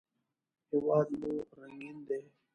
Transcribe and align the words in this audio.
هېواد 0.69 1.07
مو 1.19 1.31
رنګین 1.59 1.97
دی 2.07 2.21